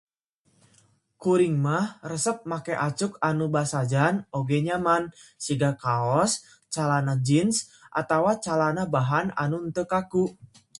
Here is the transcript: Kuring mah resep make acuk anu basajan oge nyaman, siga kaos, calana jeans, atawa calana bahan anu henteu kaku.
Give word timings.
Kuring 1.21 1.55
mah 1.65 1.85
resep 2.11 2.37
make 2.51 2.73
acuk 2.87 3.13
anu 3.29 3.45
basajan 3.55 4.15
oge 4.39 4.57
nyaman, 4.67 5.03
siga 5.43 5.71
kaos, 5.83 6.31
calana 6.73 7.13
jeans, 7.27 7.55
atawa 7.99 8.31
calana 8.45 8.83
bahan 8.95 9.27
anu 9.43 9.55
henteu 9.63 9.85
kaku. 9.93 10.23